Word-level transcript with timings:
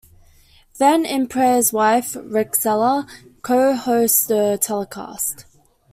Van 0.79 1.05
Impe's 1.05 1.71
wife 1.71 2.13
Rexella 2.13 3.07
cohosts 3.43 4.25
the 4.25 4.57
telecast. 4.59 5.45